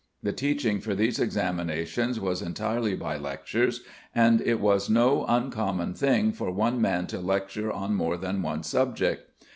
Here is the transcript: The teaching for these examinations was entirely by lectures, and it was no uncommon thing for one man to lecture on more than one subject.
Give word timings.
The 0.23 0.33
teaching 0.33 0.79
for 0.79 0.95
these 0.95 1.19
examinations 1.19 2.19
was 2.19 2.41
entirely 2.41 2.95
by 2.95 3.17
lectures, 3.17 3.81
and 4.15 4.41
it 4.41 4.59
was 4.59 4.89
no 4.89 5.27
uncommon 5.27 5.93
thing 5.93 6.31
for 6.31 6.49
one 6.49 6.81
man 6.81 7.05
to 7.05 7.19
lecture 7.19 7.71
on 7.71 7.93
more 7.93 8.17
than 8.17 8.41
one 8.41 8.63
subject. 8.63 9.29